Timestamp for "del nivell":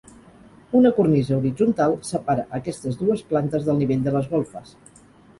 3.67-4.01